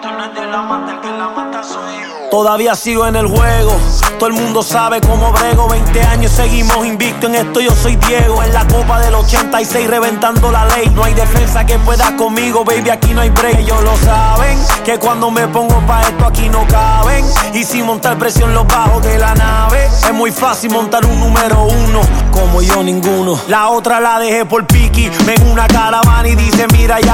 [0.00, 2.20] Esto no es de la mata, el que la mata soy yo.
[2.30, 3.72] Todavía sigo en el juego.
[4.18, 5.68] Todo el mundo sabe cómo brego.
[5.68, 7.60] 20 años seguimos invicto en esto.
[7.60, 8.40] Yo soy Diego.
[8.42, 10.88] En la copa del 86 reventando la ley.
[10.94, 12.90] No hay defensa que pueda conmigo, baby.
[12.90, 13.58] Aquí no hay break.
[13.58, 14.56] Ellos lo saben.
[14.84, 17.24] Que cuando me pongo pa' esto aquí no caben.
[17.52, 19.86] Y sin montar presión los bajos de la nave.
[19.86, 22.00] Es muy fácil montar un número uno.
[22.30, 23.40] Como yo ninguno.
[23.48, 25.10] La otra la dejé por Piki.
[25.26, 27.09] Ven una caravana y dice: Mira, ya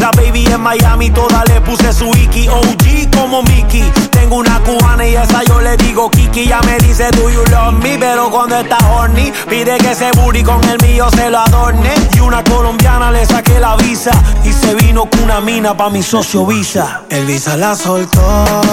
[0.00, 2.48] La baby en Miami, toda le puse su Iki.
[2.48, 3.84] OG como Mickey.
[4.10, 6.48] Tengo una cubana y esa yo le digo Kiki.
[6.48, 7.98] Ya me dice, Do you love me?
[7.98, 11.92] Pero cuando está horny, pide que ese booty con el mío se lo adorne.
[12.14, 14.10] Y una colombiana le saqué la visa.
[14.42, 17.02] Y se vino con una mina pa' mi socio Visa.
[17.10, 18.20] El Visa la soltó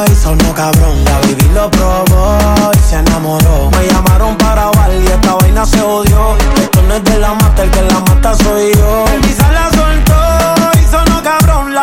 [0.10, 1.04] y sonó cabrón.
[1.04, 3.70] La baby lo probó y se enamoró.
[3.72, 6.38] Me llamaron para bailar y esta vaina se odió.
[6.56, 9.06] Esto no es de la mata, el que la mata soy yo.
[9.14, 9.77] El Visa la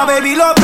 [0.07, 0.64] baby lo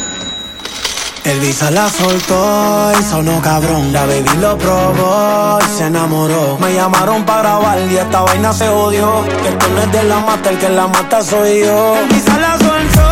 [1.23, 3.93] El Visa la soltó y sonó cabrón.
[3.93, 6.57] La baby lo probó y se enamoró.
[6.59, 9.23] Me llamaron para grabar y esta vaina se odió.
[9.43, 11.95] Que esto no es de la mata, el que la mata soy yo.
[11.95, 13.10] El Visa la soltó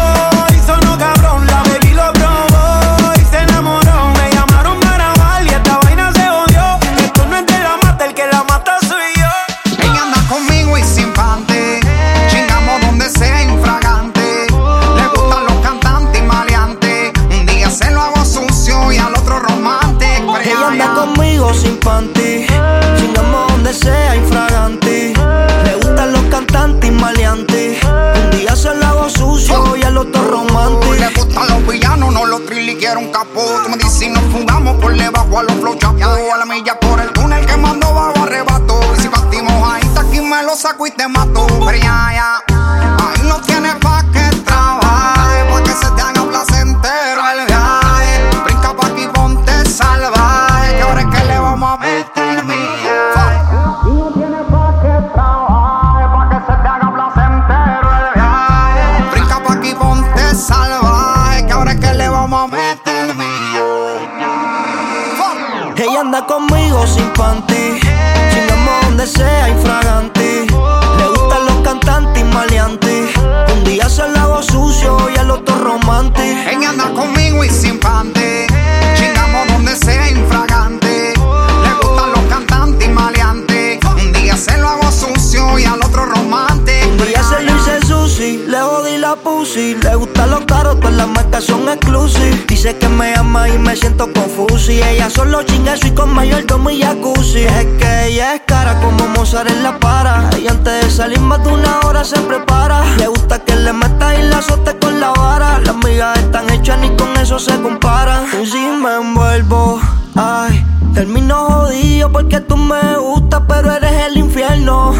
[99.47, 100.29] en la para.
[100.41, 102.83] Y antes de salir más de una hora se prepara.
[102.97, 105.59] Le gusta que le meta y la azote con la vara.
[105.59, 108.25] Las migas están hechas ni con eso se comparan.
[108.41, 109.79] Y si me envuelvo,
[110.15, 114.93] ay, termino jodido porque tú me gustas, pero eres el infierno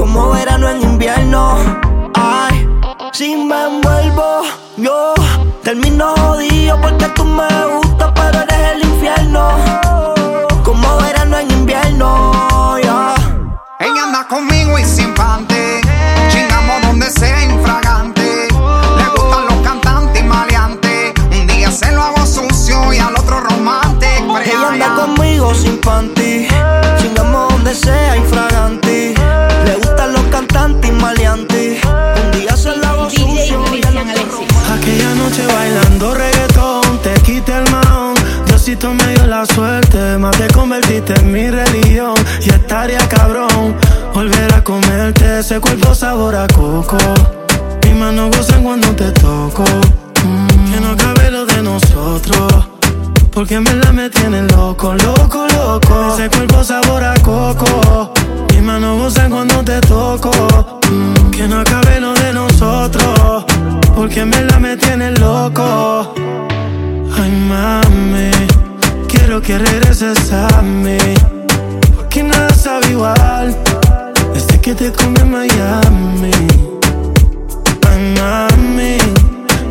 [0.00, 1.56] como verano en invierno.
[2.14, 2.68] Ay,
[3.12, 4.42] si me envuelvo,
[4.76, 5.14] yo
[5.62, 9.50] termino jodido porque tú me gustas, pero eres el infierno.
[10.64, 12.32] Como verano en invierno,
[14.30, 15.80] conmigo y sin pante.
[16.30, 18.46] Chingamos donde sea infragante.
[18.96, 21.14] Le gustan los cantantes y maleantes.
[21.32, 24.34] Un día se lo hago sucio y al otro romántico.
[24.34, 26.46] Pero Ella anda conmigo sin panty.
[27.00, 29.14] Chingamos donde sea infragante.
[29.64, 31.84] Le gustan los cantantes y maleantes.
[31.84, 34.46] Un día se la hago sucio y al otro Alexis.
[34.70, 36.39] Aquella noche bailando reggaetón,
[38.80, 42.14] Diosito me dio la suerte, más te convertiste en mi religión.
[42.40, 43.76] Y estaría cabrón
[44.14, 46.96] volver a comerte ese cuerpo sabor a coco.
[47.84, 49.64] Mis manos gozan cuando te toco.
[50.24, 52.68] Mm, que no cabe lo de nosotros.
[53.30, 56.14] Porque en verdad me tienen loco, loco, loco.
[56.14, 58.12] Ese cuerpo sabor a coco.
[58.50, 60.30] Mis manos gozan cuando te toco.
[60.90, 63.44] Mm, que no acabe lo de nosotros.
[63.94, 66.14] Porque en verdad me tienes loco.
[67.14, 68.69] Ay, mami.
[69.10, 70.98] Quiero que regreses a mí.
[71.96, 73.56] Porque nada sabe igual.
[74.32, 76.30] Desde que te comí Miami.
[77.88, 78.98] Ay, mami.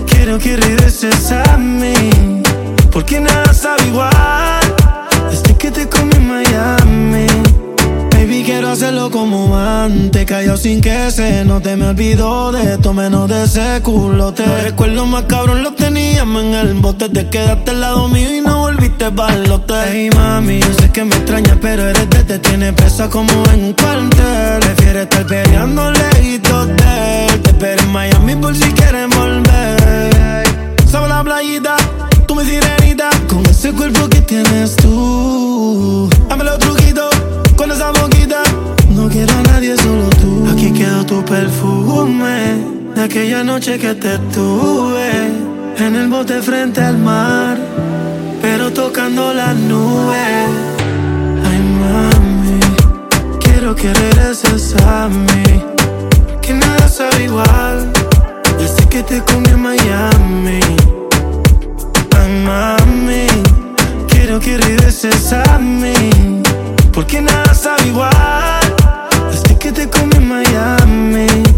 [0.08, 2.42] Quiero que regreses a mí.
[2.92, 4.49] Porque nada sabe igual.
[8.30, 10.24] Baby, quiero hacerlo como antes.
[10.28, 11.76] Cayó sin que se note.
[11.76, 14.46] Me olvido de esto, menos de ese culote.
[14.46, 17.10] Los recuerdos más cabrón los teníamos en el bote.
[17.10, 19.74] Te quedaste al lado mío y no volviste balote.
[19.92, 23.64] Hey, mami, yo sé que me extrañas, pero eres de te tiene presa como en
[23.64, 24.60] un cuartel.
[24.60, 27.42] Prefiere estar peleando lejitos de él.
[27.42, 30.44] Te espero en Miami por si quieres volver.
[30.88, 31.78] Sobre la playita,
[32.28, 33.10] tú mi sirenita.
[33.28, 36.08] Con ese cuerpo que tienes tú.
[36.30, 37.19] Dame los truquitos
[37.60, 38.42] con esa boquita.
[38.90, 40.48] No quiero a nadie, solo tú.
[40.50, 42.38] Aquí quedó tu perfume.
[42.96, 45.12] De aquella noche que te tuve.
[45.78, 47.58] En el bote frente al mar.
[48.42, 50.48] Pero tocando las nubes.
[51.50, 52.60] Ay, mami.
[53.42, 55.44] Quiero que regreses a mí.
[56.42, 57.92] Que nada sabe igual.
[58.58, 60.62] Desde que te comí en Miami.
[62.18, 63.28] Ay, mami.
[64.08, 66.40] Quiero que regreses a mí.
[67.00, 68.12] Porque nada sabe igual.
[69.32, 71.49] Desde que te comí en Miami.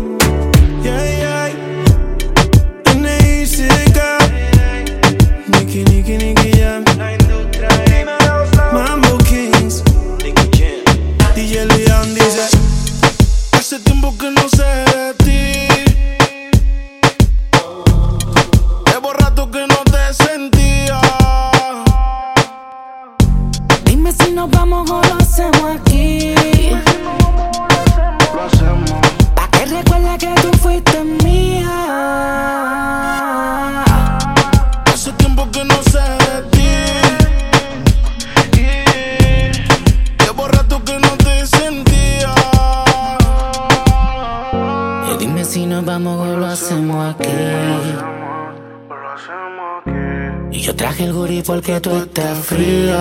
[51.62, 52.98] Porque tú estás fría.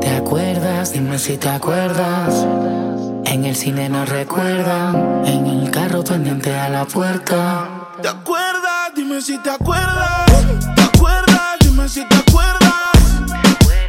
[0.00, 0.92] ¿Te acuerdas?
[0.92, 2.44] Dime si te acuerdas.
[3.24, 5.22] En el cine nos recuerdan.
[5.24, 7.68] En el carro pendiente a la puerta.
[8.02, 8.90] ¿Te acuerdas?
[8.96, 10.26] Dime si te acuerdas.
[10.74, 11.58] ¿Te acuerdas?
[11.60, 12.94] Dime si te acuerdas.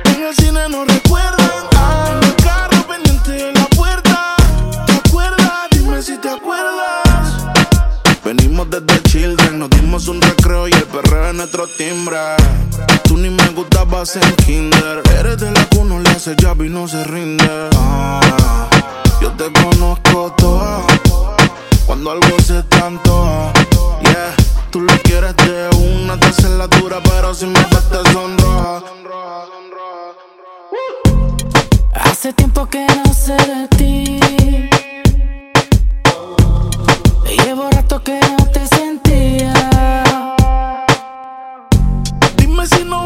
[0.05, 1.63] En el cine nos recuerdan.
[2.11, 4.35] En el carro pendiente de la puerta.
[4.85, 5.67] ¿Te acuerdas?
[5.71, 7.47] Dime si te acuerdas.
[8.23, 12.17] Venimos desde Children, nos dimos un recreo y el perreo es nuestro timbre.
[13.03, 15.03] Tú ni me gustabas en kinder.
[15.19, 17.69] Eres de la uno le hace llave y no se rinde.
[17.75, 18.67] Ah,
[19.21, 20.81] yo te conozco toda.
[21.85, 23.53] Cuando algo se tanto,
[24.01, 24.33] yeah.
[24.71, 28.81] Tú lo quieres de una, te la dura, pero si me ves te sonroja.
[31.93, 34.19] Hace tiempo que no sé de ti.
[37.37, 39.53] Llevo rato que no te sentía.
[42.37, 43.02] Dime si no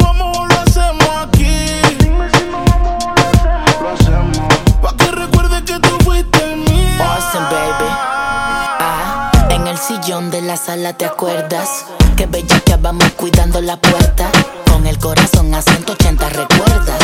[9.88, 14.30] sillón de la sala te acuerdas que bella que vamos cuidando la puerta.
[14.70, 17.00] Con el corazón a 180 recuerdas.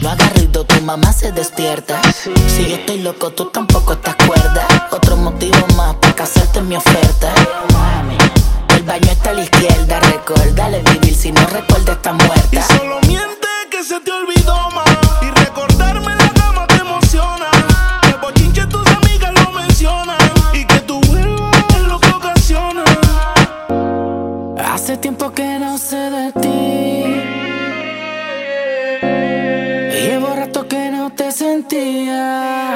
[0.00, 2.00] No hagas ruido, tu mamá se despierta.
[2.22, 4.64] Si yo estoy loco, tú tampoco te acuerdas.
[4.90, 7.30] Otro motivo más para casarte mi oferta.
[8.74, 12.62] El baño está a la izquierda, recuérdale vivir si no recuerda está Y muerta.
[12.78, 14.88] solo miente que se te olvidó más.
[15.20, 15.30] Y
[24.94, 27.02] Hace tiempo que no sé de ti.
[30.06, 32.73] Llevo rato que no te sentía.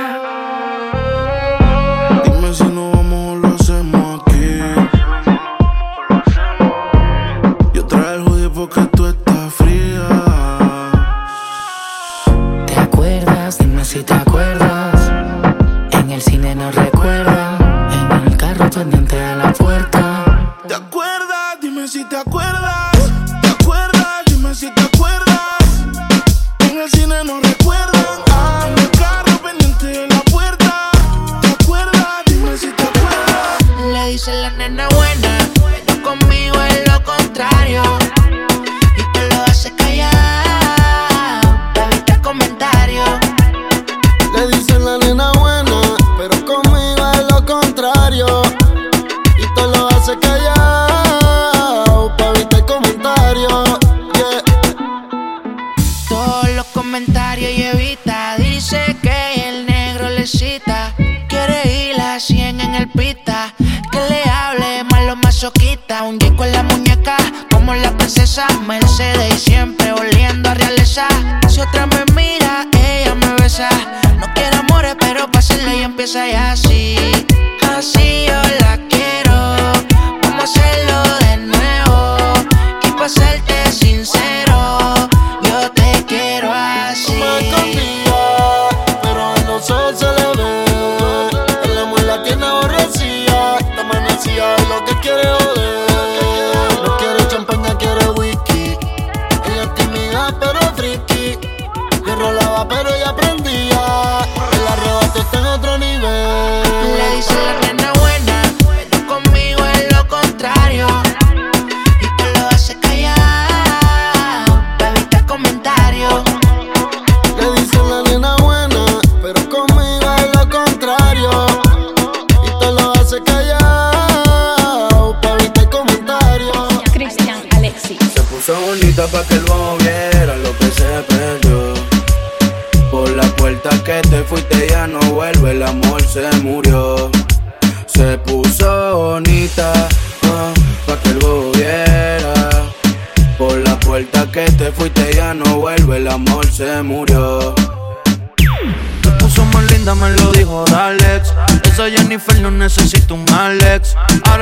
[120.79, 121.48] Contrario.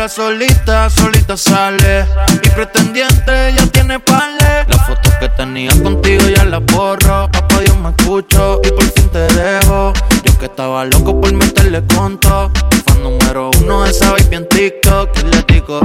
[0.09, 2.07] Solita, solita sale.
[2.43, 4.65] Y pretendiente ya tiene pale.
[4.69, 7.29] Las fotos que tenía contigo ya las borro.
[7.33, 9.93] Papá, Dios me escucho y por fin te dejo.
[10.25, 12.53] Yo que estaba loco por meterle conto.
[12.87, 15.11] Fan número uno de esa baby en TikTok.
[15.19, 15.81] Y le digo,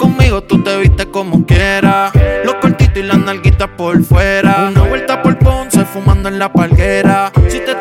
[0.00, 2.12] conmigo tú te viste como quieras.
[2.44, 4.70] Los cortitos y las nalguitas por fuera.
[4.70, 7.30] Una vuelta por Ponce fumando en la palguera.
[7.48, 7.76] Si te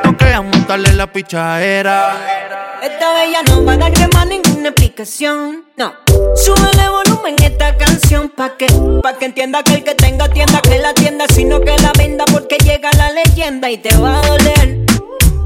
[0.66, 2.80] montarle la pichadera.
[2.82, 5.64] Esta bella no va a darle más ninguna explicación.
[5.78, 5.94] No.
[6.36, 8.66] Súbele volumen esta canción pa' que,
[9.04, 12.26] pa' que entienda que el que tenga tienda que la tienda, sino que la venda
[12.32, 14.86] porque llega la leyenda y te va a doler.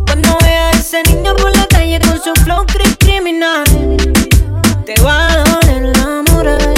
[0.05, 3.65] Cuando veas a ese niño por la calle con su flow cri- criminal,
[4.85, 6.73] te va a doler la moral.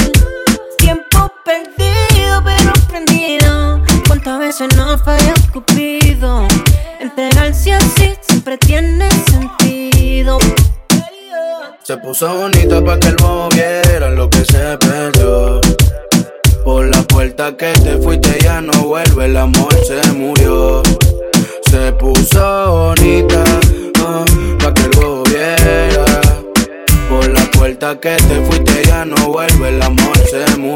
[0.80, 3.82] Tiempo perdido pero prendido.
[4.08, 6.48] ¿Cuántas veces no falla Cupido?
[7.00, 10.40] Entregarse así siempre tiene sentido.
[11.84, 15.62] Se puso bonita pa' que el bobo viera lo que se perdió.
[16.64, 20.82] Por la puerta que te fuiste ya no vuelve, el amor se murió.
[21.70, 23.44] Se puso bonita
[24.00, 24.26] ah,
[24.58, 26.06] pa' que el bobo viera.
[27.10, 30.71] Por la puerta que te fuiste ya no vuelve, el amor se murió.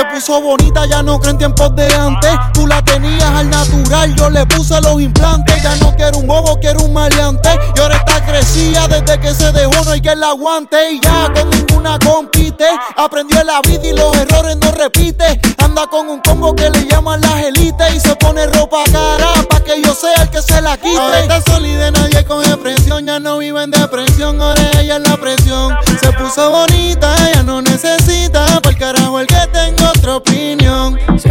[0.00, 2.30] Se puso bonita, ya no creo en tiempos de antes.
[2.54, 5.62] Tú la tenías al natural, yo le puse los implantes.
[5.62, 7.50] Ya no quiero un bobo, quiero un maleante.
[7.76, 10.92] Y ahora está crecida desde que se dejó, no hay que la aguante.
[10.92, 12.64] Y ya con ninguna compite.
[12.96, 15.38] Aprendió la vida y los errores no repite.
[15.62, 17.94] Anda con un combo que le llaman las élites.
[17.96, 20.96] Y se pone ropa cara pa' que yo sea el que se la quite.
[20.96, 23.04] Ahora está sólida nadie coge presión.
[23.04, 25.76] Ya no vive en depresión, ahora ella es la presión.
[26.00, 28.39] Se puso bonita, ya no necesita.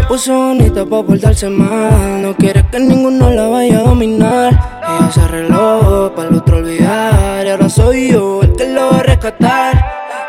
[0.09, 2.23] Puso bonita pa' portarse mal.
[2.23, 4.51] No quiere que ninguno la vaya a dominar.
[4.81, 7.45] Ella se arregló para el otro olvidar.
[7.45, 9.73] Y ahora soy yo el que lo va a rescatar.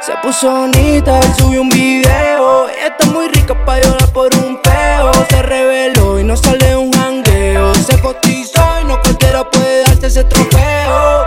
[0.03, 2.69] Se puso bonita, subió un video.
[2.69, 5.13] Ella está muy rica pa' llorar por un peo.
[5.31, 7.75] Se reveló y no sale un jangueo.
[7.75, 11.25] Se cotizó y no cualquiera puede darse ese trofeo.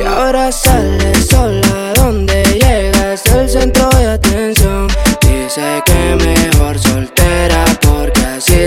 [0.00, 1.67] Y ahora sale sola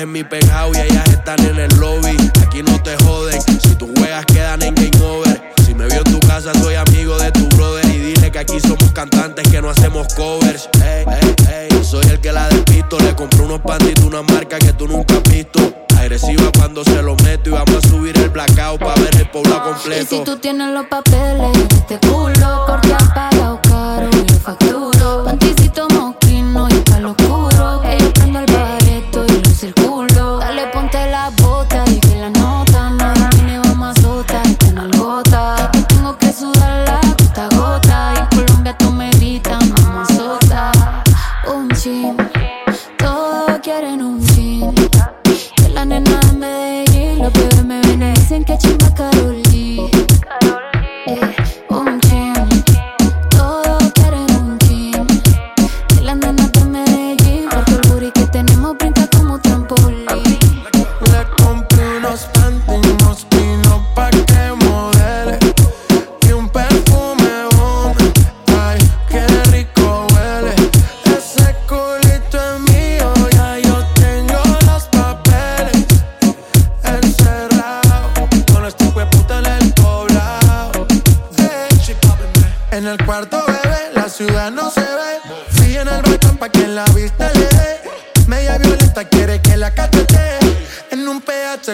[0.00, 0.97] en mi pegado y ella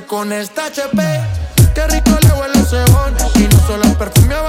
[0.03, 0.97] Con esta HP,
[1.73, 3.15] que rico le huele ese cebón.
[3.37, 4.49] Y no solo perfumeaba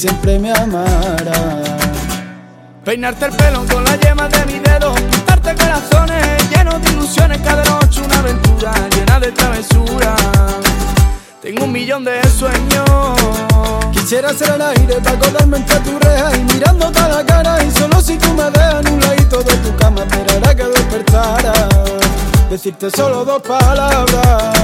[0.00, 1.60] siempre me amara
[2.82, 7.62] Peinarte el pelo con la yema de mi dedo Pintarte corazones llenos de ilusiones Cada
[7.64, 10.16] noche una aventura llena de travesura.
[11.42, 12.88] Tengo un millón de sueños.
[13.92, 17.70] Quisiera ser el aire para acordarme entre tu reja Y mirándote a la cara y
[17.70, 21.52] solo si tú me dejas en un ladito de tu cama Esperará que despertara.
[22.48, 24.54] Decirte solo dos palabras.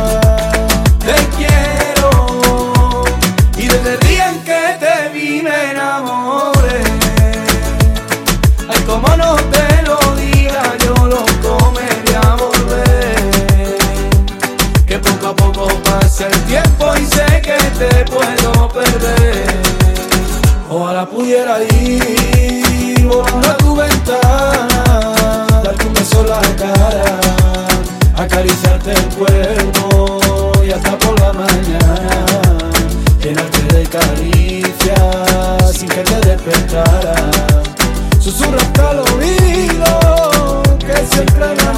[0.99, 3.05] Te quiero
[3.59, 4.36] Y desde el día
[5.47, 6.83] me enamoré
[8.69, 13.79] Ay, como no te lo diga, yo lo comería a volver.
[14.87, 19.47] Que poco a poco pasa el tiempo y sé que te puedo perder.
[20.69, 27.21] Ojalá pudiera ir volando a tu ventana Darte un beso en la cara
[28.17, 30.21] Acariciarte el cuerpo
[30.67, 32.19] y hasta por la mañana
[33.23, 35.26] Llenarte de caricias
[35.77, 37.15] sin que te despertara.
[38.19, 41.73] Susurrarte al oído que siempre me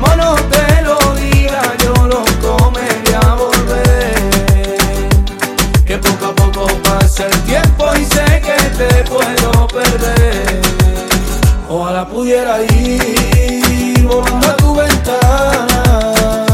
[0.00, 4.78] como no te lo diga, yo lo comería a volver.
[5.84, 10.60] Que poco a poco pasa el tiempo y sé que te puedo perder.
[11.68, 16.12] Ojalá pudiera ir volando a tu ventana,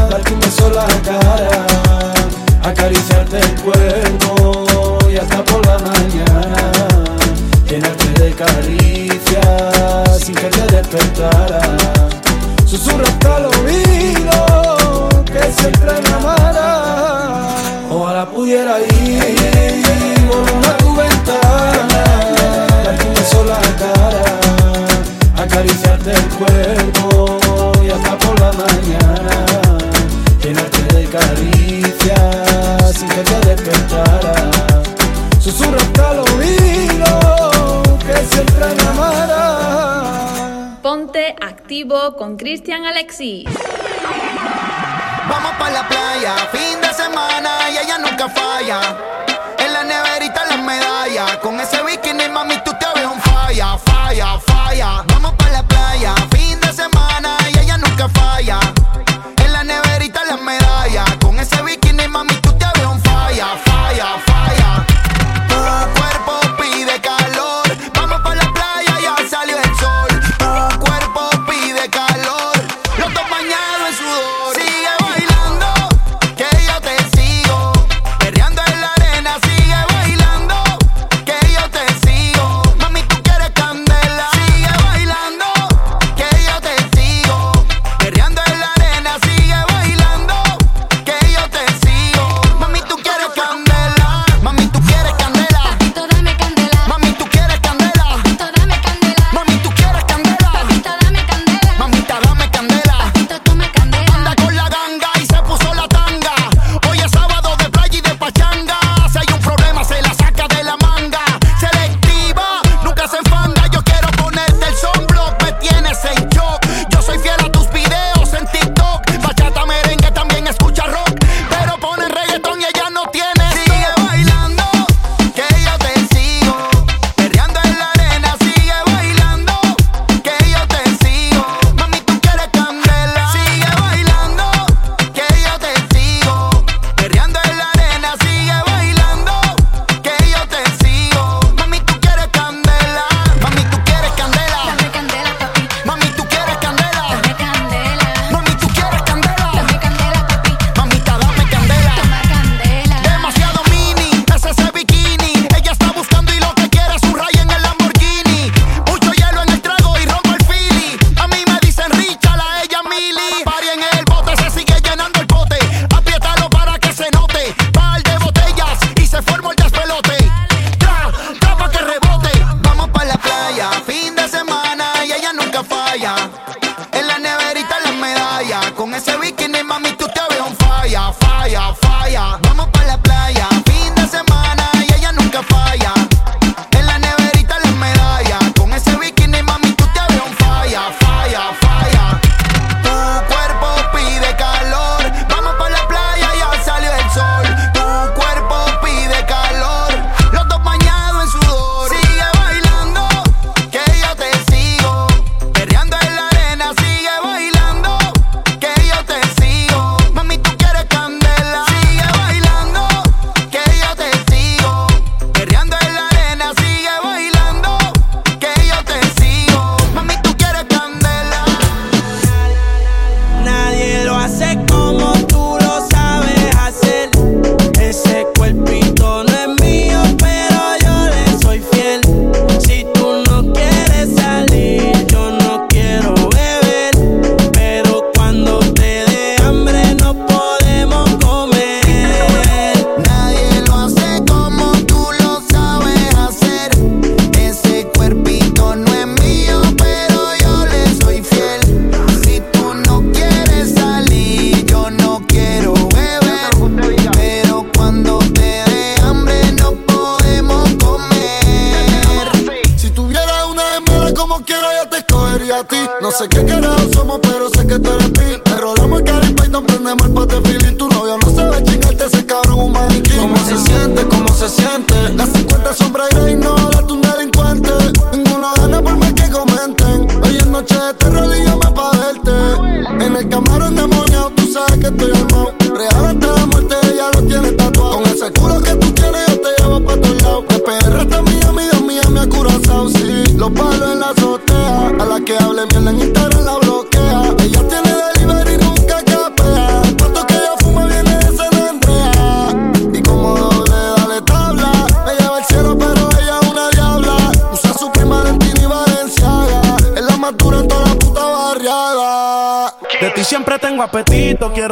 [0.09, 1.65] darte un beso en la cara,
[2.63, 4.26] acariciarte el cuerpo
[12.77, 16.17] susurrarte al oído que siempre me.
[17.89, 22.03] Ojalá pudiera ir volando a tu ventana,
[22.83, 24.23] darte un la cara
[25.43, 29.45] acariciarte el cuerpo y hasta por la mañana
[30.43, 34.51] llenarte de caricias sin que te despertara
[35.39, 38.83] susurrarte al oído que siempre me
[41.07, 43.45] Ponte activo con Cristian Alexis.
[45.29, 48.81] Vamos pa' la playa, fin de semana y ella nunca falla.
[49.57, 53.77] En la neverita las medallas, con ese bikini mami tú te ves un falla,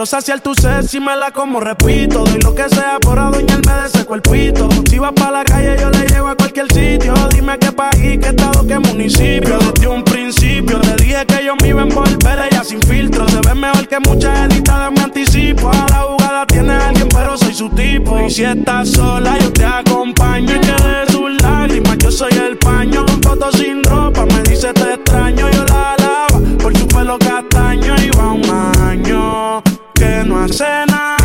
[0.05, 2.23] Quiero saciar tu sed si me la como, repito.
[2.25, 4.69] Doy lo que sea por adueñarme de ese cuerpito.
[4.87, 7.11] Si vas pa' la calle, yo le llevo a cualquier sitio.
[7.31, 9.57] Dime qué país, qué estado, qué municipio.
[9.57, 13.27] Desde un principio te dije que yo me iba a envolver ella sin filtro.
[13.29, 15.71] Se ve mejor que muchas editadas, me anticipo.
[15.71, 18.19] A la jugada tiene alguien, pero soy su tipo.
[18.19, 20.55] Y si estás sola, yo te acompaño.
[20.55, 23.07] Y que de sus lágrimas, yo soy el paño.
[23.07, 25.49] Con fotos sin ropa, me dice te extraño.
[25.49, 27.95] Yo la alaba por su pelo castaño.
[28.03, 28.49] Y va un
[28.83, 31.17] año que no hace nada.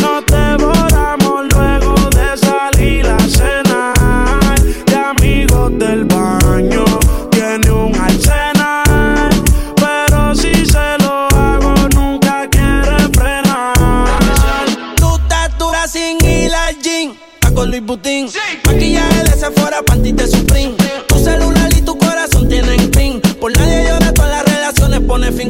[0.00, 4.60] Nos devoramos luego de salir a cenar.
[4.86, 6.84] De amigos del baño,
[7.30, 9.30] tiene un arsenal.
[9.76, 14.66] Pero si se lo hago, nunca quiere frenar.
[14.96, 17.14] Tú estás dura sin gym.
[17.34, 18.28] Está con Luis Butín.
[18.64, 20.76] Maquillaje de Sephora, panty de Supreme.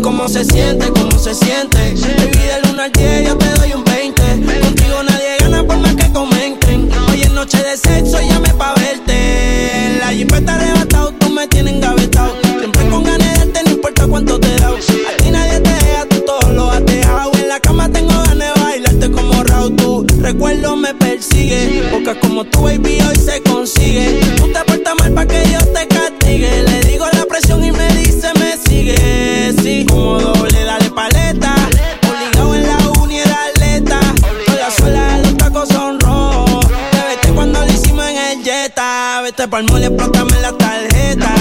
[0.03, 0.88] ¿Cómo se siente?
[0.88, 1.79] ¿Cómo se siente?
[1.79, 4.23] Baby, del 1 al 10 yo te doy un 20.
[4.61, 6.91] Contigo nadie gana por más que comenten.
[7.09, 9.99] Hoy es noche de sexo, llame pa' verte.
[10.01, 12.35] La jipeta arrebatado, tú me tienes engavetado.
[12.59, 14.69] Siempre con ganas de darte, no importa cuánto te da.
[14.69, 17.31] A ti nadie te deja, tú todo lo has dejado.
[17.35, 19.77] En la cama tengo ganas de bailarte como Raúl.
[19.77, 21.88] Tu recuerdo me persigue.
[21.93, 24.21] Porque como tu baby hoy se consigue.
[24.37, 25.41] Tú te portas mal pa' que
[39.42, 39.42] Jetta.
[39.42, 41.35] Vete pa'l mole, explótame la tarjeta.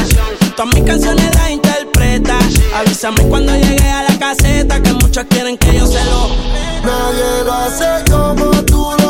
[0.56, 2.38] Todas mis canciones las interpreta.
[2.76, 4.82] Avísame cuando llegue a la caseta.
[4.82, 6.30] Que muchos quieren que yo se lo.
[6.84, 9.01] Nadie lo hace como tú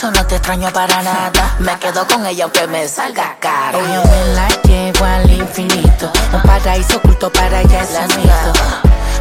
[0.00, 1.56] eso no te extraño para nada.
[1.58, 3.80] Me quedo con ella aunque me salga caro.
[3.80, 6.10] Yo me la llevo al infinito.
[6.32, 8.52] Un paraíso oculto para ella es un mito.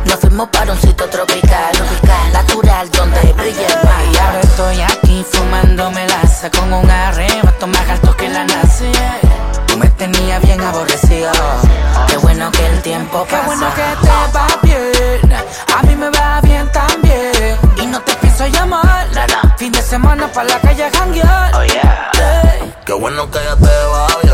[0.05, 4.03] Nos fuimos para un sitio tropical, tropical, natural, donde brilla el mar.
[4.13, 8.85] Y ahora estoy aquí fumándome laza con un arrebato más alto que la NASA.
[9.67, 11.29] Tú me tenías bien aborrecido.
[12.07, 13.41] Qué bueno que el tiempo pasa.
[13.41, 15.33] Qué bueno que te va bien.
[15.77, 17.08] A mí me va bien también.
[18.39, 19.07] Y no te pienso llamar.
[19.57, 21.55] Fin de semana para la calle janguear.
[21.55, 22.09] Oh, yeah.
[22.85, 24.33] Qué bueno que ya te va bien.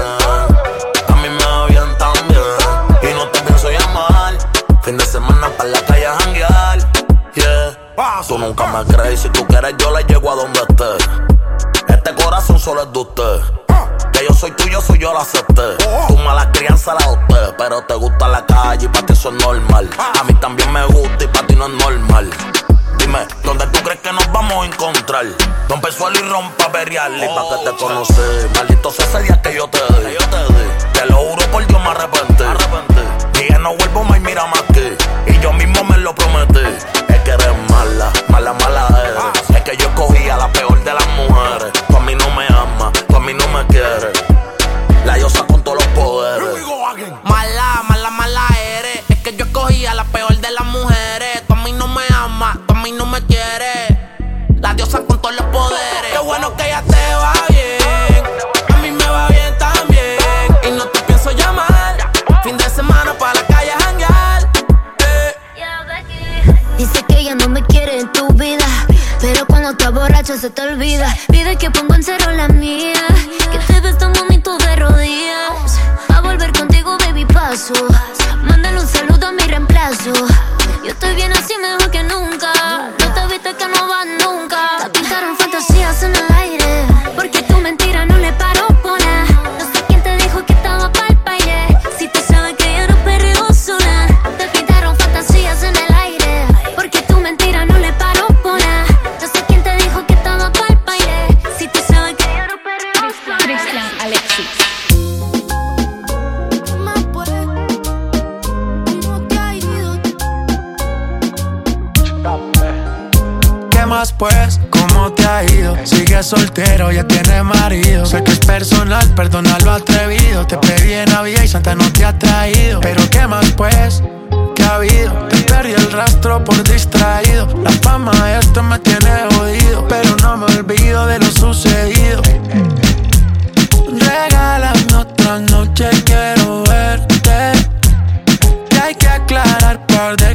[1.07, 2.41] A mí me va bien también.
[3.01, 4.37] Y no te pienso llamar.
[4.83, 6.79] Fin de semana para la calle janguear.
[7.33, 8.23] Yeah.
[8.27, 9.21] Tú nunca me crees.
[9.21, 11.91] Si tú quieres, yo le llego a donde esté.
[11.91, 13.41] Este corazón solo es de usted.
[14.13, 15.77] Que yo soy tuyo, soy yo la acepté.
[16.07, 17.55] Tu mala crianza la adopté.
[17.57, 19.89] Pero te gusta la calle y para ti eso es normal.
[19.97, 22.29] A mí también me gusta y para ti no es normal.
[23.05, 25.27] Dime, ¿dónde tú crees que nos vamos a encontrar?
[25.69, 28.13] Rompe el suelo y rompa berial y pa' que te conocí
[28.55, 29.05] Maldito sea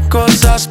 [0.08, 0.69] cosas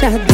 [0.00, 0.29] deixado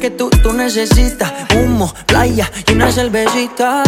[0.00, 3.82] que tú, tú necesitas Humo, playa y una cervecita.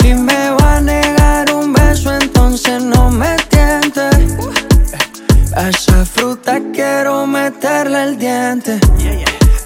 [0.00, 4.14] Si me va a negar un beso entonces no me tientes
[5.56, 8.78] eh, esa fruta quiero meterle el diente.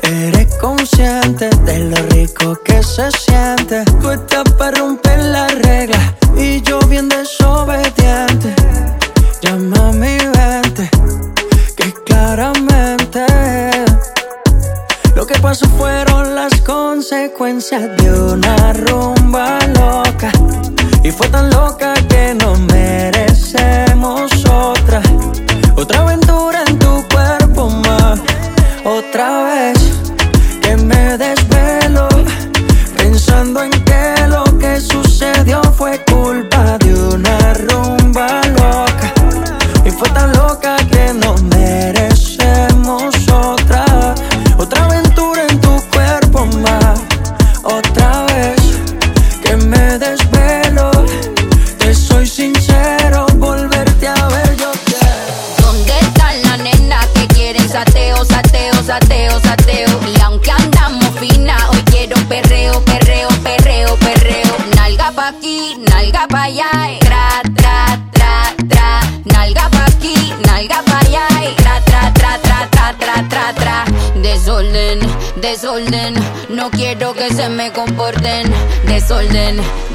[0.03, 3.84] Eres consciente de lo rico que se siente.
[4.01, 8.59] Tú estás para romper la regla Y yo bien desobediente.
[15.41, 20.30] paso fueron las consecuencias de una rumba loca.
[21.03, 24.30] Y fue tan loca que no merecemos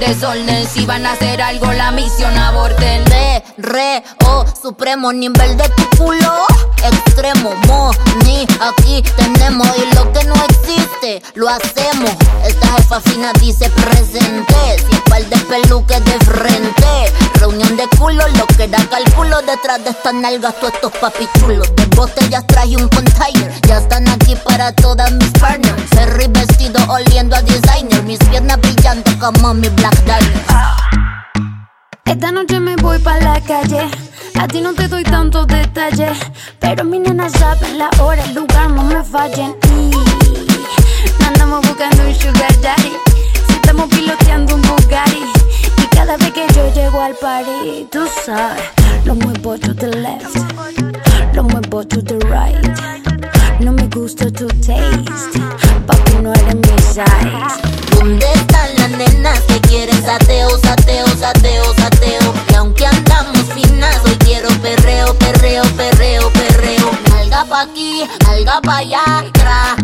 [0.06, 0.68] desorden.
[0.68, 3.06] Si van a hacer algo, la misión aborten.
[3.06, 6.46] Re, re, oh, supremo nivel de tu culo.
[6.84, 7.92] Extremo, mo,
[8.24, 9.68] ni aquí tenemos.
[9.78, 12.12] Y lo que no existe, lo hacemos.
[12.46, 14.56] Esta jefa fina dice presente.
[14.90, 17.14] Si par de peluques de frente.
[17.36, 19.42] Reunión de culos, lo que da cálculo.
[19.42, 21.76] Detrás de estas nalgas, todos estos papichulos.
[21.76, 23.52] De botellas traje un container.
[23.68, 25.82] Ya están aquí para todas mis partners.
[25.92, 27.35] Ferry vestido oliendo
[29.26, 30.44] brillando como mi Black Diamond.
[32.06, 33.90] Esta noche me voy pa' la calle.
[34.40, 36.18] A ti no te doy tantos detalles.
[36.60, 39.56] Pero mi nena saben la hora, el lugar, no me fallen.
[41.20, 42.94] Y andamos buscando un sugar daddy.
[43.48, 45.24] Si estamos piloteando un Bugatti.
[45.78, 48.64] Y cada vez que yo llego al party, tú sabes,
[49.06, 50.36] lo muevo to the left.
[51.34, 53.60] Lo muevo to the right.
[53.60, 55.65] No me gusta tu taste.
[56.26, 57.96] Papi, no eres mi size.
[57.96, 62.34] ¿Dónde están las nenas que quieren sateo, sateo, sateo, sateo?
[62.50, 66.92] Y aunque andamos finas, hoy quiero perreo, perreo, perreo, perreo.
[67.10, 69.76] Nalga pa' aquí, nalga pa' allá, tra,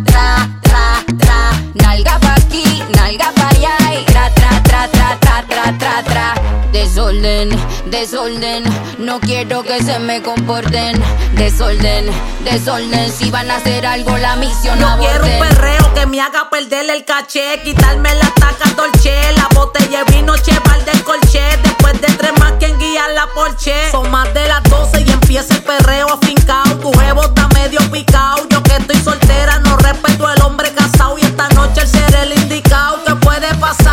[7.01, 7.49] Desorden,
[7.87, 8.63] desorden,
[8.99, 11.01] no quiero que se me comporten.
[11.33, 12.05] Desorden,
[12.43, 16.51] desorden, si van a hacer algo la misión Yo quiero un perreo que me haga
[16.51, 21.99] perder el caché, quitarme la taca dolce, la botella de vino cheval del colché, después
[21.99, 23.73] de tres más quien guía la porche.
[23.89, 28.47] Son más de las 12 y empieza el perreo afincao, tu jevo está medio picao,
[28.47, 32.33] yo que estoy soltera no respeto al hombre casado y esta noche el ser el
[32.33, 33.90] indicado, ¿qué puede pasar?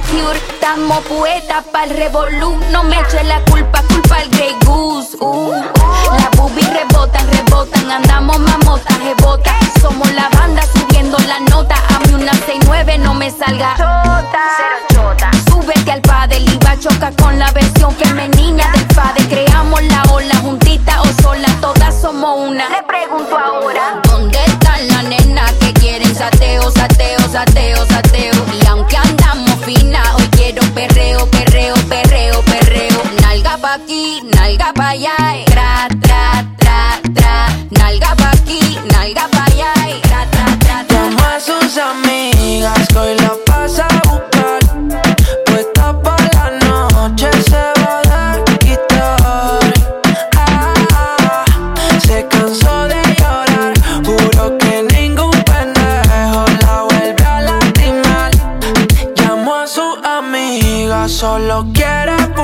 [0.00, 0.38] Manicure.
[0.38, 5.16] Estamos poetas pa'l revolú, no me eche la culpa, culpa al Grey Goose.
[5.20, 5.52] Uh.
[5.52, 9.54] Las boobies rebotan, rebotan, andamos mamotas, rebotas.
[9.80, 13.74] Somos la banda subiendo la nota, a mí una 69 no me salga.
[13.76, 15.30] Chota.
[15.48, 19.26] Súbete al padre, iba choca con la versión femenina del padre.
[19.28, 22.68] Creamos la ola juntita o sola, todas somos una.
[22.68, 24.00] Le pregunto ahora.
[24.04, 28.34] ¿Dónde están las nenas que quieren sateo, sateo, sateo, sateo?
[28.62, 33.02] Y aunque andamos fina, hoy quiero perreo, perreo, perreo, perreo.
[33.22, 37.48] Nalga pa' aquí, nalga pa' allá, y tra, tra, tra, tra.
[37.70, 39.72] Nalga pa' aquí, nalga pa' allá,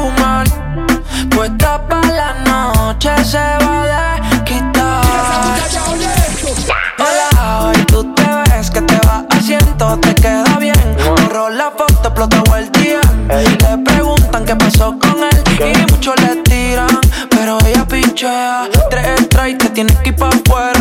[0.07, 0.47] fumar.
[1.31, 5.03] Puesta pa' la noche se va a quitar.
[6.99, 10.97] Hola, hoy tú te ves que te va haciendo, te queda bien.
[11.05, 13.01] Borró la foto, explotó el día.
[13.29, 17.01] Le preguntan qué pasó con él y muchos le tiran,
[17.31, 18.69] pero ella pinchea.
[18.91, 20.76] Tres strikes, te tienes que ir pa' afuera.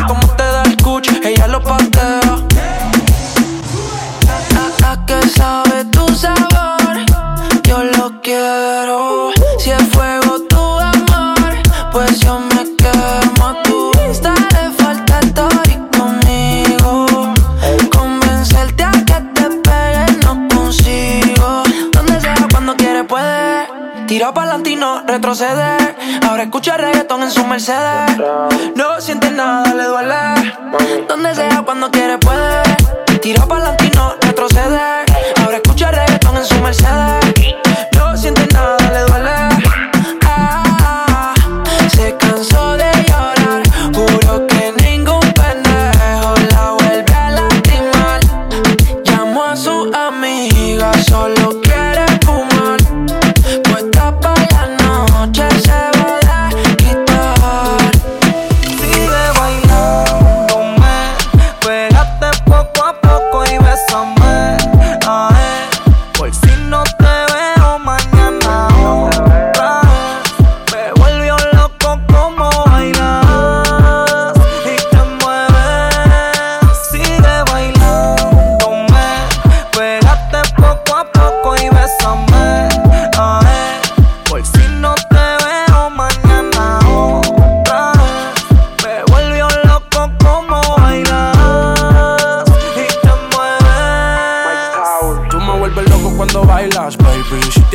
[25.15, 25.95] Retroceder.
[26.27, 28.17] Ahora escucha reggaetón en su Mercedes.
[28.75, 31.05] No siente nada, le duele.
[31.07, 32.63] Donde sea, cuando quiere puede.
[33.21, 35.05] Tira pa'lante y no retroceder.
[35.41, 37.34] Ahora escucha reggaetón en su Mercedes.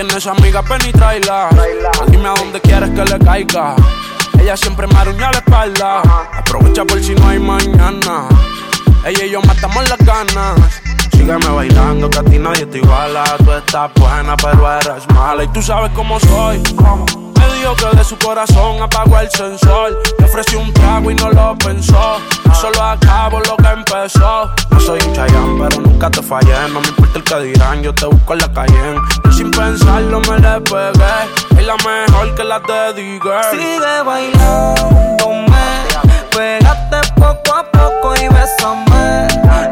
[0.06, 0.92] Tienes amiga, ven y.
[2.10, 3.76] Dime a dónde quieres que le caiga.
[4.40, 6.00] Ella siempre me aruña la espalda.
[6.32, 8.26] Aprovecha por si no hay mañana.
[9.04, 10.99] Ella y yo matamos las ganas.
[11.30, 13.22] Sígueme bailando, que a ti nadie te iguala.
[13.44, 15.44] Tú estás buena, pero eres mala.
[15.44, 16.58] Y tú sabes cómo soy.
[16.58, 19.96] Me dijo que de su corazón apagó el sensor.
[20.18, 22.18] Le ofrecí un trago y no lo pensó.
[22.44, 24.50] Yo solo acabo lo que empezó.
[24.72, 26.52] No soy un chayán, pero nunca te fallé.
[26.72, 28.96] No me importa el que dirán, yo te busco en la calle.
[29.30, 31.60] Y sin pensarlo me le pegué.
[31.60, 33.30] Es la mejor que la dediqué.
[33.52, 35.62] Sigue bailándome,
[36.32, 39.28] pégate poco a poco y bésame.
[39.48, 39.68] Ay,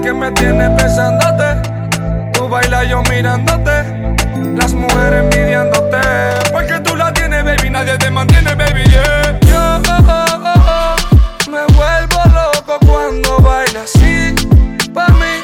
[0.00, 1.70] que me tienes pensándote.
[2.32, 3.84] Tú bailas yo mirándote.
[4.56, 5.98] Las mujeres envidiándote.
[6.52, 7.70] Porque tú la tienes, baby.
[7.70, 8.84] Nadie te mantiene, baby.
[8.84, 9.38] Yeah.
[9.46, 14.34] Yo oh, oh, oh, me vuelvo loco cuando bailas así.
[14.92, 15.42] Pa' mí.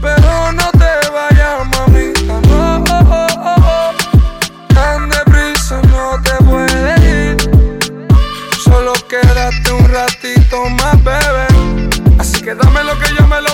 [0.00, 2.40] Pero no te vayas, mamita.
[2.48, 2.84] No.
[4.74, 7.36] Tan deprisa no te puedes ir.
[8.62, 11.46] Solo quédate un ratito más, bebé.
[12.18, 13.49] Así que dame lo que yo me lo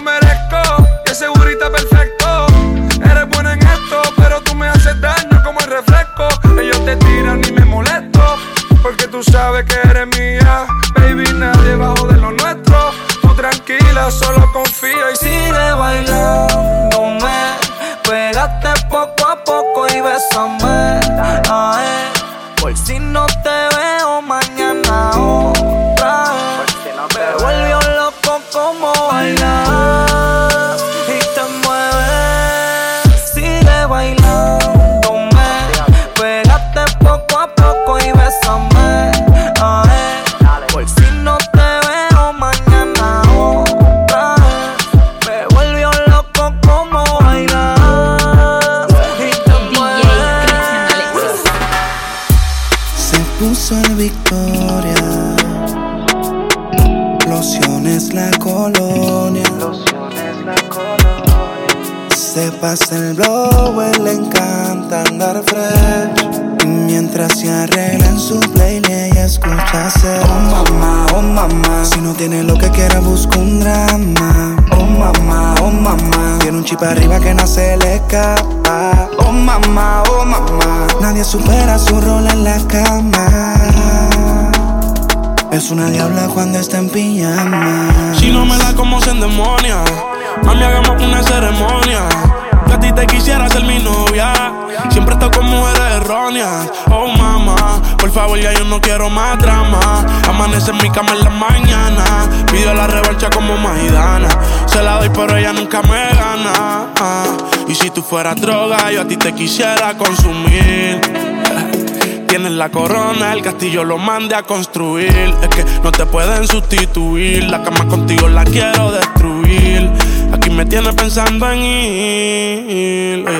[98.76, 100.04] no quiero más drama.
[100.28, 102.04] Amanece en mi cama en la mañana.
[102.52, 104.28] Pido la revancha como Maidana.
[104.66, 106.92] Se la doy, pero ella nunca me gana.
[107.00, 107.36] Ah,
[107.68, 111.00] Y si tú fueras droga, yo a ti te quisiera consumir.
[112.28, 115.34] Tienes la corona, el castillo lo mandé a construir.
[115.40, 117.44] Es que no te pueden sustituir.
[117.44, 119.90] La cama contigo la quiero destruir.
[120.34, 123.26] Aquí me tienes pensando en ir.
[123.26, 123.38] Oye.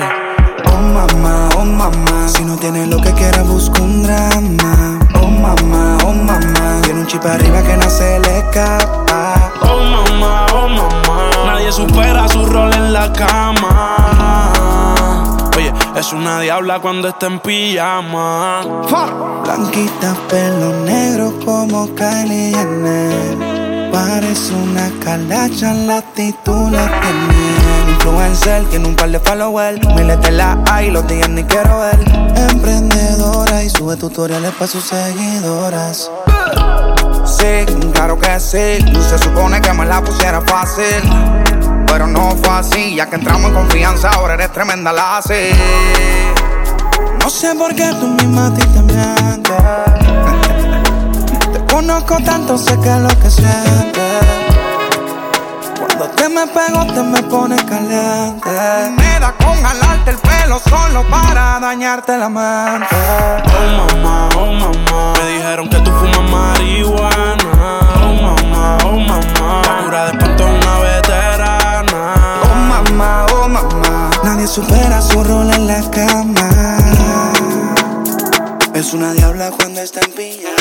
[0.65, 2.29] Oh mamá, oh mamá.
[2.29, 4.96] Si no tiene lo que quiera, busca un drama.
[5.59, 6.81] Oh mamá, oh mamá.
[6.83, 9.53] Tiene un chip arriba que no se le escapa.
[9.63, 11.31] Oh mamá, oh mamá.
[11.47, 14.51] Nadie supera su rol en la cama.
[15.57, 18.63] Oye, es una diabla cuando está en pijama.
[19.45, 23.91] Blanquita, pelo negro como Kylie Jenner.
[23.93, 27.56] Parece una calacha, la actitud la tiene.
[28.07, 29.81] Influencer, tiene un par de followers.
[29.97, 31.99] Miles de la hay, los días ni quiero ver.
[32.53, 36.09] Emprendedora y sube tutoriales para sus seguidoras.
[37.25, 38.79] Sí, claro que sí.
[39.09, 41.03] Se supone que me la pusiera fácil.
[41.89, 45.51] Pero no fue así, ya que entramos en confianza, ahora eres tremenda la así.
[47.21, 49.57] No sé por qué tú misma a ti te mientes.
[51.53, 54.36] Te conozco tanto, sé que es lo que sientes.
[55.97, 58.51] Cuando te me pego, te me pones caliente.
[58.99, 62.95] Me da con jalarte el pelo solo para dañarte la mente.
[63.47, 65.15] Oh mamá, oh mamá.
[65.19, 67.81] Me dijeron que tú fumas marihuana.
[68.03, 69.63] Oh mamá, oh mamá.
[69.65, 72.15] La cura de espanto es una veterana.
[72.43, 74.11] Oh mamá, oh mamá.
[74.23, 76.77] Nadie supera su rol en la cama.
[78.75, 80.56] Es una diabla cuando está en pijama.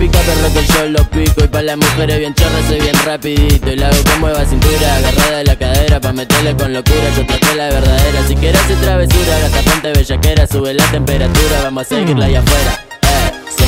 [0.00, 1.44] Picar perro que yo lo pico.
[1.44, 3.70] Y pa' las mujeres bien chorras soy bien rapidito.
[3.70, 7.26] Y la hago que mueva cintura agarrada de la cadera Pa' meterle con locura yo
[7.26, 8.26] traté la verdadera.
[8.26, 12.89] Si quieres hacer travesura gata ponte bellaquera Sube la temperatura vamos a seguirla allá afuera.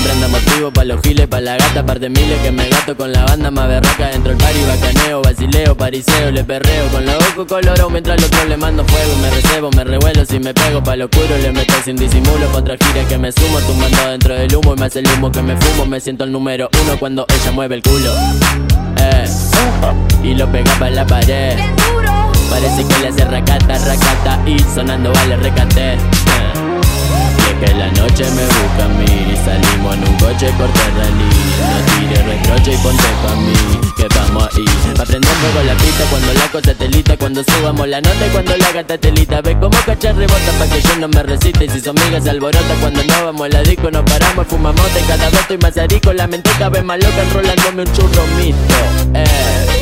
[0.03, 2.97] Siempre andamos activos pa' los giles, pa' la gata, par de miles que me gasto
[2.97, 7.15] con la banda más berraca dentro del party, bacaneo, basileo, pariseo, le perreo con los
[7.15, 10.83] ojos colorados mientras al otro le mando fuego, me recebo, me revuelo, si me pego
[10.83, 14.35] pa' lo oscuro le meto sin disimulo, pa' otra gira que me sumo, tumbando dentro
[14.35, 16.99] del humo y me hace el humo que me fumo, me siento el número uno
[16.99, 18.13] cuando ella mueve el culo,
[18.97, 19.25] eh,
[20.25, 21.57] y lo pega pa' la pared,
[22.51, 26.62] parece que le hace racata, racata y sonando vale recate, eh.
[27.63, 29.37] Y que la noche me busca a mí.
[29.45, 33.53] Salimos en un coche corte rally No tires reproche y ponte pa' mí.
[33.97, 34.65] Que vamos ahí
[34.97, 38.57] Pa' prender fuego la pista cuando la cosa telita Cuando subamos la nota y cuando
[38.57, 41.65] la gata telita Ve como cachar rebota pa' que yo no me resiste.
[41.65, 45.07] Y si son migas se alborota cuando no vamos la disco Nos paramos, fumamos y
[45.07, 46.13] cada vez estoy más arico.
[46.13, 48.75] La mente vez más loca enrolándome un churro mito
[49.15, 49.79] Eh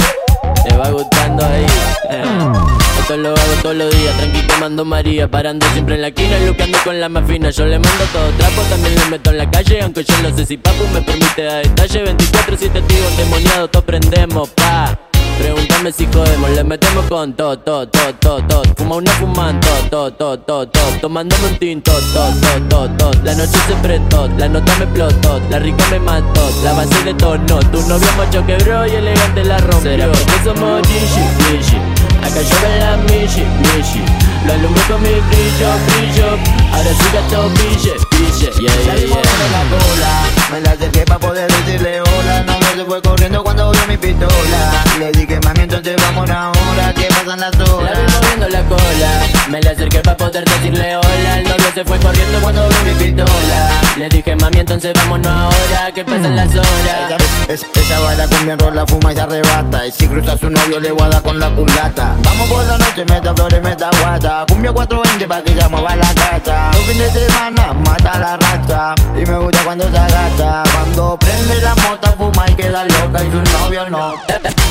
[0.68, 1.66] te va gustando ahí.
[2.10, 2.89] eh.
[3.11, 6.78] Esto lo hago todos los días, tranqui tomando María, parando siempre en la esquina, luqueando
[6.84, 7.50] con la más fina.
[7.50, 10.46] Yo le mando todo trapo, también le meto en la calle, aunque yo no sé
[10.46, 12.04] si papu me permite dar detalle.
[12.04, 14.96] 24 si testigos endemoniados, todos prendemos, pa.
[15.40, 18.62] Pregúntame si jodemos, le metemos con todo, todo, todo, todo, todo.
[18.76, 20.90] Fuma una fuman, todo, todo, todo, todo, todo.
[21.00, 23.24] Tomándome un tinto, todo, todo, todo, todo.
[23.24, 27.14] La noche se prestó, la nota me explotó, la rica me mató, la base de
[27.14, 27.58] tono.
[27.58, 29.80] Tu novio macho quebró y elegante la rompió.
[29.80, 31.89] Será porque somos Gigi, Gigi.
[32.22, 36.28] I can show her like me, she, me, she Lo alumbro con mi brillo, brillo.
[36.72, 38.51] Ahora sí gasto bille, bille.
[38.59, 39.70] Yeah, yeah, Salimos de la yeah.
[39.70, 40.12] cola,
[40.51, 42.43] me la acerqué pa' poder decirle hola.
[42.45, 44.84] No me se fue corriendo cuando vio mi pistola.
[44.99, 49.11] Le dije mami entonces vamos ahora que pasan las La horas vi moviendo la cola,
[49.51, 51.38] me la acerqué pa' poder decirle hola.
[51.38, 53.80] El novio se fue corriendo cuando vi mi pistola.
[53.99, 58.55] Le dije mami entonces vámonos ahora que pasan las horas Es, esa bala con mi
[58.55, 59.86] rola fuma y se arrebata.
[59.86, 62.16] Y si cruza a su novio le guarda con la culata.
[62.24, 66.14] Vamos por la noche, meta flores, meta guata Cumbia 420 pa' que ya mueva la
[66.14, 70.62] casa Un fin de semana mata la racha Y me gusta cuando se agata.
[70.72, 74.14] Cuando prende la mota fuma y queda loca Y su novio no.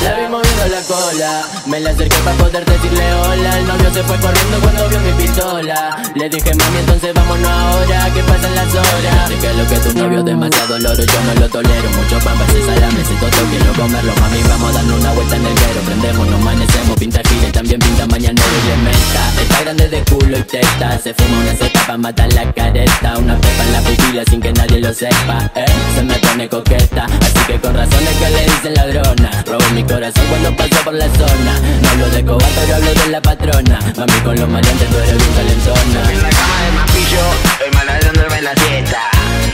[0.00, 3.58] La vi moviendo la cola, me la acerqué pa' poder decirle hola.
[3.58, 6.02] El novio se fue corriendo cuando vio mi pistola.
[6.14, 8.08] Le dije mami entonces vámonos ahora.
[8.14, 11.34] Que pasan las horas Sé que lo que tu novio es demasiado loro, yo no
[11.38, 11.90] lo tolero.
[11.90, 14.12] Mucho pan, y salame, si todo quiero comerlo.
[14.20, 17.52] Mami vamos a darnos una vuelta en el guero Prendemos, nos amanecemos, pinta gira y
[17.52, 18.48] también pinta mañanero.
[18.50, 22.32] Y le meta Está grande de culo y teta, se fuma una seta pa' matar
[22.34, 23.18] la careta.
[23.18, 25.66] Una pepa en la pupila sin que nadie lo sepa, eh.
[25.96, 29.30] Se me pone coqueta, así que con razones que le dicen ladrona.
[29.46, 31.52] Robo mi corazón cuando paso por la zona.
[31.82, 33.78] No hablo de cobar, pero hablo de la patrona.
[33.96, 36.12] Mami con los maleantes tú eres bien calentona.
[36.12, 39.00] En la cama de mapillo, estoy maladándome la siesta.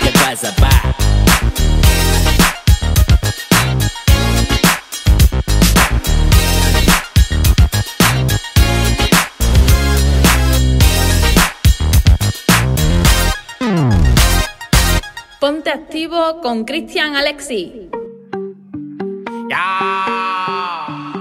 [0.02, 0.85] ¿Qué pasa, pa?
[15.38, 17.90] Ponte activo con Cristian Alexi.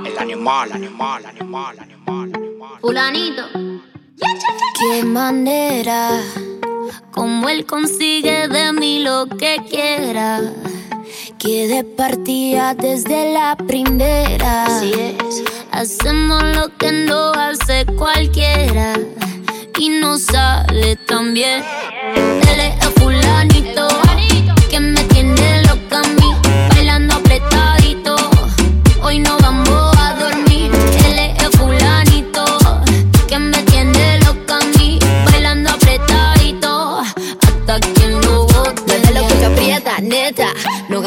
[0.05, 2.31] El animal, animal, animal, animal.
[2.79, 3.43] Fulanito.
[4.79, 6.21] Qué manera,
[7.11, 10.39] como él consigue de mí lo que quiera.
[11.37, 14.65] Que de partida desde la primera.
[14.65, 15.43] Así es.
[15.71, 18.93] Hacemos lo que no hace cualquiera.
[19.77, 21.63] Y no sale tan bien.
[22.15, 24.04] Él es el fulanito.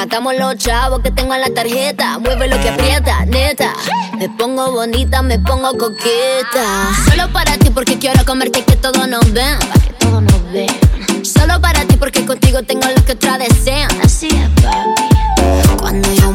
[0.09, 2.19] Nos gastamos los chavos que tengo en la tarjeta.
[2.19, 3.75] Mueve lo que aprieta, neta.
[4.17, 6.89] Me pongo bonita, me pongo coqueta.
[7.11, 9.59] Solo para ti porque quiero comerte que todo nos ven.
[9.85, 10.71] Que todo nos ven.
[11.23, 13.91] Solo para ti porque contigo tengo lo que otra desean.
[14.03, 15.77] Así es, papi.
[15.79, 16.28] Cuando yo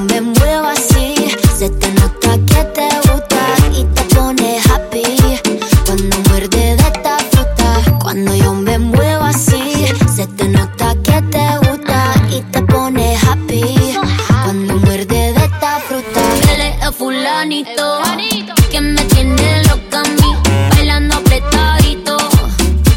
[17.60, 20.36] el fulanito que me tiene loca a mí,
[20.72, 22.18] bailando apretadito.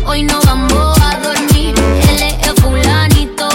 [0.06, 1.74] Hoy no vamos a dormir.
[2.08, 3.48] Él es el fulanito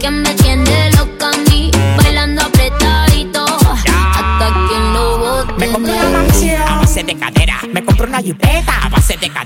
[0.00, 1.70] que me tiene loca a mí,
[2.02, 3.44] bailando apretadito.
[3.44, 5.52] Hasta que lo bote.
[5.58, 7.60] Me compré una mansión a base de cadera.
[7.70, 9.43] Me compré una jipeta a base de cadera.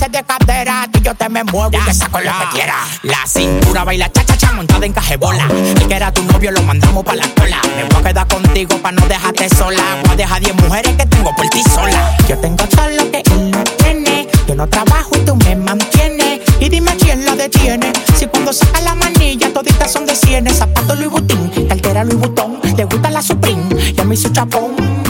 [0.00, 0.88] Base de cadera.
[0.98, 2.74] Y yo te me muevo y te saco lo que quiera.
[3.02, 5.46] La cintura baila cha cha cha montada en cajebola.
[5.50, 7.60] El que era tu novio lo mandamos pa' la cola.
[7.76, 9.82] Me voy a quedar contigo pa' no dejarte sola.
[10.04, 12.16] Voy a dejar 10 mujeres que tengo por ti sola.
[12.26, 14.26] Yo tengo todo lo que él no tiene.
[14.48, 16.40] Yo no trabajo y tú me mantienes.
[16.60, 17.92] Y dime quién la detiene.
[18.16, 20.56] Si cuando saca la manilla toditas son de cienes.
[20.56, 22.58] Zapato Louis Vuitton, cartera Louis Vuitton.
[22.74, 25.09] Le gusta la Supreme y a mí su chapón.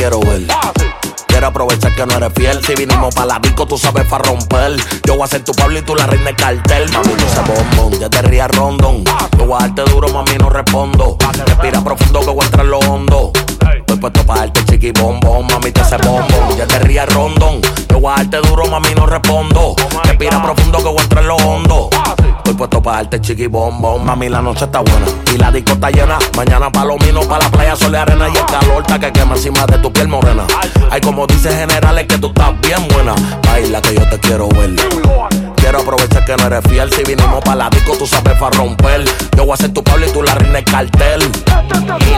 [0.00, 0.46] quiero ver.
[1.26, 2.64] Quiero aprovechar que no eres fiel.
[2.64, 4.76] Si vinimos pa' la disco, tú sabes pa' romper.
[5.06, 6.90] Yo voy a ser tu Pablo y tú la reina de cartel.
[6.90, 9.04] Mami, no se bombón, ya te rías rondón.
[9.36, 11.18] Yo voy a darte duro, mami, no respondo.
[11.44, 13.32] Respira profundo que voy a entrar en lo hondo.
[13.60, 16.56] Estoy puesto pa' darte chiqui bombón, mami, te hace bombón.
[16.56, 17.60] Ya te rías rondón.
[17.90, 19.76] Yo voy a darte duro, mami, no respondo.
[20.04, 21.90] Respira profundo que voy a entrar en lo hondo.
[22.40, 24.04] Estoy puesto pa' darte chiqui bombón.
[24.04, 26.18] Mami, la noche está buena y la disco está llena.
[26.36, 29.66] Mañana palomino pa' la playa, sol y arena y el calor está que quema encima
[29.66, 30.46] de tu piel morena.
[30.90, 33.14] Ay, como dice generales que tú estás bien buena.
[33.46, 34.74] Baila que yo te quiero ver.
[35.56, 36.90] Quiero aprovechar que no eres fiel.
[36.92, 39.04] Si vinimos pa' la disco, tú sabes pa' romper.
[39.36, 41.22] Yo voy a ser tu Pablo y tú la reina del cartel.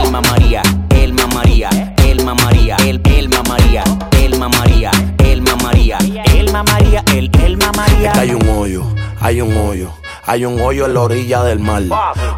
[0.03, 3.83] El mamaría, el mamaría, el mamaría, el el mamaría,
[4.21, 5.97] el mamaría, el mamaría,
[6.33, 8.07] el mamaría, el el mamaría.
[8.07, 8.83] Es que hay un hoyo,
[9.19, 10.02] hay un hoyo.
[10.25, 11.83] Hay un hoyo en la orilla del mar.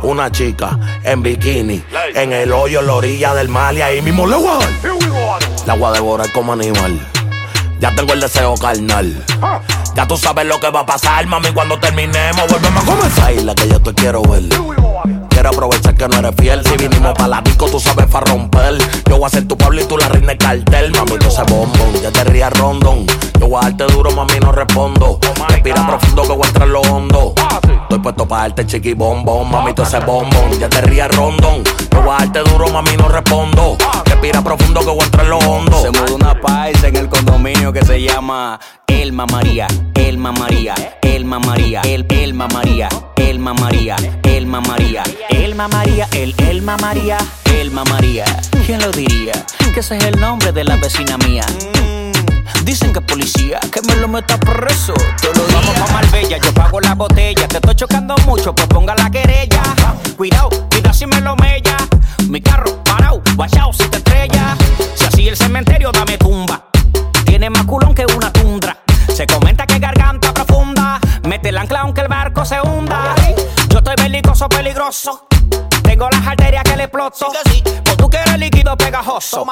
[0.01, 1.83] Una chica en bikini.
[2.15, 3.73] En el hoyo en la orilla del mar.
[3.75, 5.67] Y ahí mismo le voy a dar.
[5.67, 6.99] La voy a devorar como animal.
[7.79, 9.23] Ya tengo el deseo carnal.
[9.95, 12.51] Ya tú sabes lo que va a pasar, mami, cuando terminemos.
[12.51, 13.23] Volvemos a comenzar.
[13.25, 14.43] Baila que yo te quiero ver.
[15.45, 16.65] Quiero aprovechar que no eres fiel.
[16.65, 18.79] Si vinimos pa' la disco, tú sabes pa' romper.
[19.07, 20.91] Yo voy a ser tu Pablo y tú la reina del cartel.
[20.91, 23.05] Mami, tú se bombón, ya te rías rondón.
[23.39, 25.19] Yo voy a darte duro, mami, no respondo.
[25.49, 27.35] Respira profundo que voy a entrar en lo hondo.
[27.83, 30.59] Estoy puesto pa' darte chiqui bombón, mami, tú ese bombón.
[30.59, 31.63] Ya te rías rondón.
[31.91, 33.77] Yo voy a darte duro, mami, no respondo.
[34.05, 35.79] Respira profundo que voy a entrar en lo hondo.
[35.79, 38.59] Se mudó una paisa en el condominio que se llama
[38.95, 46.07] El Mamaría, El Mamaría, El Mamaría, El El Mamaría, El Mamaría, El Mamaría, El Mamaría,
[46.11, 48.25] El El Mamaría, El Mamaría.
[48.65, 49.33] ¿Quién lo diría?
[49.73, 51.45] Que ese es el nombre de la vecina mía.
[52.63, 54.93] Dicen que policía, que me lo meta preso.
[55.21, 55.59] Te lo digo.
[55.59, 57.47] Vamos pa' Marbella, yo pago la botella.
[57.47, 59.61] Te estoy chocando mucho, pues ponga la querella.
[60.15, 61.77] Cuidado, cuidado si me lo mella.
[62.29, 64.55] Mi carro parado, guachao si te estrella.
[64.95, 66.69] Si así el cementerio, dame tumba.
[67.25, 68.84] Tiene más culón que una tundra.
[69.15, 70.99] Se comenta que garganta profunda.
[71.23, 73.15] Mete el ancla aunque el barco se hunda.
[73.69, 75.25] Yo estoy belicoso, peligroso.
[75.83, 77.31] Tengo las arterias que le exploto.
[77.85, 79.45] Pues tú quieres líquido pegajoso.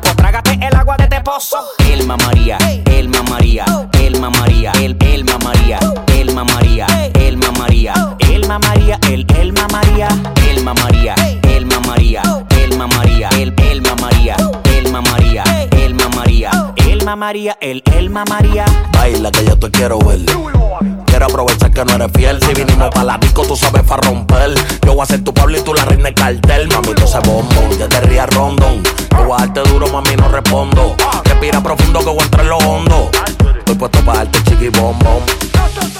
[0.00, 1.58] Pues trágate el agua de este pozo.
[1.90, 2.56] El mamaría,
[2.86, 5.78] el mamaría, el mamaría, el el mamaría,
[6.14, 10.08] el mamaría, el mamaría, el mamaría, el el mamaría,
[10.48, 16.69] el mamaría, el mamaría, el mamaría, el el mamaría, el mamaría, el mamaría,
[17.00, 18.64] el mamaría, el el mamaría.
[18.92, 20.20] Baila que yo te quiero ver.
[21.06, 22.38] Quiero aprovechar que no eres fiel.
[22.42, 24.54] Si vinimos pa' la disco, tú sabes pa' romper.
[24.84, 26.68] Yo voy a ser tu Pablo y tú la reina del cartel.
[26.68, 28.82] Mami, tú ese bombón, ya te rías rondón.
[28.82, 30.96] Yo voy a darte duro, mami, no respondo.
[31.24, 33.10] Respira profundo que voy a entrar en lo hondo.
[33.58, 35.22] Estoy puesto pa' darte chiqui bombón.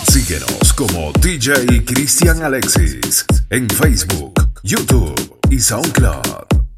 [0.07, 6.70] Síguenos como DJ Cristian Alexis en Facebook, YouTube y SoundCloud.